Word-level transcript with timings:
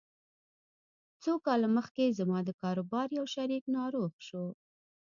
څو 1.23 1.33
کاله 1.45 1.67
مخکې 1.77 2.15
زما 2.19 2.39
د 2.45 2.49
کاروبار 2.61 3.07
يو 3.19 3.25
شريک 3.35 3.63
ناروغ 3.77 4.11
شو. 4.27 4.45